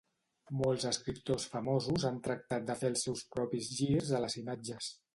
Molts 0.61 0.85
escriptors 0.91 1.45
famosos 1.51 2.07
han 2.11 2.19
tractat 2.31 2.67
de 2.73 2.79
fer 2.83 2.93
els 2.97 3.07
seus 3.09 3.25
propis 3.39 3.73
girs 3.83 4.15
a 4.21 4.27
les 4.27 4.43
imatges. 4.47 4.95